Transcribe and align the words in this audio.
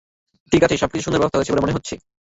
ঠিক 0.51 0.61
আছে, 0.63 0.75
সবকিছুর 0.77 1.05
সুন্দর 1.05 1.19
ব্যবস্থা 1.19 1.37
হয়েছে 1.37 1.51
বলে 1.53 1.63
মনে 1.63 1.75
হচ্ছে। 1.75 1.93